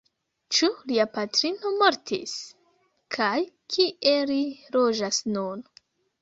[0.59, 2.33] Ĉu lia patrino mortis!?
[3.17, 3.35] kaj
[3.75, 4.41] kie li
[4.79, 5.65] loĝas nun?